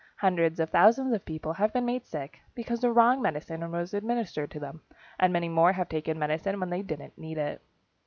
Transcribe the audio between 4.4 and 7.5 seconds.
to them, and many more have taken medicine when they didn't need